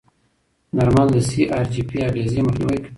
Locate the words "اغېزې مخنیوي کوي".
2.09-2.87